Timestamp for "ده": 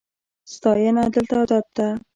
1.75-1.87